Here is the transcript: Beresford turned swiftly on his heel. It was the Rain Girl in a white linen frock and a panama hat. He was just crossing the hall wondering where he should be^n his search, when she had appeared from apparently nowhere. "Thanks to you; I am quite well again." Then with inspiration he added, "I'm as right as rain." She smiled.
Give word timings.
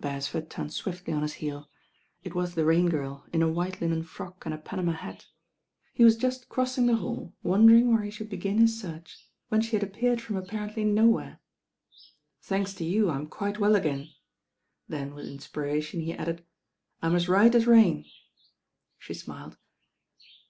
Beresford 0.00 0.48
turned 0.48 0.72
swiftly 0.72 1.12
on 1.12 1.20
his 1.20 1.34
heel. 1.34 1.68
It 2.22 2.34
was 2.34 2.54
the 2.54 2.64
Rain 2.64 2.88
Girl 2.88 3.26
in 3.34 3.42
a 3.42 3.50
white 3.52 3.82
linen 3.82 4.02
frock 4.02 4.46
and 4.46 4.54
a 4.54 4.56
panama 4.56 4.92
hat. 4.92 5.26
He 5.92 6.02
was 6.04 6.16
just 6.16 6.48
crossing 6.48 6.86
the 6.86 6.96
hall 6.96 7.34
wondering 7.42 7.92
where 7.92 8.02
he 8.02 8.10
should 8.10 8.30
be^n 8.30 8.60
his 8.60 8.80
search, 8.80 9.28
when 9.50 9.60
she 9.60 9.76
had 9.76 9.82
appeared 9.82 10.22
from 10.22 10.36
apparently 10.36 10.84
nowhere. 10.84 11.38
"Thanks 12.40 12.72
to 12.76 12.84
you; 12.86 13.10
I 13.10 13.16
am 13.16 13.26
quite 13.26 13.58
well 13.60 13.76
again." 13.76 14.08
Then 14.88 15.12
with 15.14 15.26
inspiration 15.26 16.00
he 16.00 16.14
added, 16.14 16.46
"I'm 17.02 17.14
as 17.14 17.28
right 17.28 17.54
as 17.54 17.66
rain." 17.66 18.06
She 18.98 19.12
smiled. 19.12 19.58